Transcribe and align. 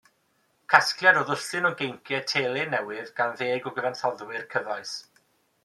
Casgliad 0.73 1.19
o 1.19 1.25
ddwsin 1.27 1.69
o 1.69 1.71
geinciau 1.81 2.25
telyn 2.33 2.75
newydd 2.77 3.13
gan 3.21 3.37
ddeg 3.43 3.69
o 3.73 3.77
gyfansoddwyr 3.77 4.51
cyfoes. 4.57 4.99